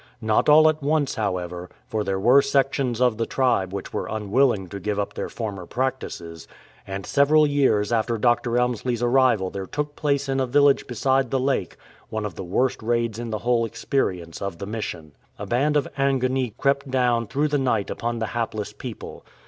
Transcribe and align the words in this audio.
Not 0.19 0.49
all 0.49 0.67
at 0.67 0.81
once, 0.81 1.13
however, 1.13 1.69
for 1.85 2.03
there 2.03 2.19
were 2.19 2.41
sections 2.41 2.99
of 2.99 3.17
the 3.17 3.27
tribe 3.27 3.71
which 3.71 3.93
were 3.93 4.07
unwilling 4.09 4.67
to 4.69 4.79
give 4.79 4.97
up 4.97 5.13
their 5.13 5.29
former 5.29 5.67
practices, 5.67 6.47
and 6.87 7.05
several 7.05 7.45
years 7.45 7.91
after 7.91 8.17
Dr. 8.17 8.57
Elmslie's 8.57 9.03
arrival 9.03 9.51
there 9.51 9.67
took 9.67 9.95
place 9.95 10.27
in 10.27 10.39
a 10.39 10.47
village 10.47 10.87
beside 10.87 11.29
the 11.29 11.39
lake 11.39 11.77
one 12.09 12.25
of 12.25 12.33
the 12.33 12.43
worst 12.43 12.81
raids 12.81 13.19
in 13.19 13.29
the 13.29 13.37
whole 13.45 13.63
experience 13.63 14.41
of 14.41 14.57
the 14.57 14.65
Mission. 14.65 15.11
A 15.37 15.45
band 15.45 15.77
of 15.77 15.87
Angoni 15.95 16.57
crept 16.57 16.89
down 16.89 17.27
through 17.27 17.49
the 17.49 17.59
night 17.59 17.91
upon 17.91 18.17
the 18.17 18.25
hapless 18.33 18.73
people. 18.73 19.23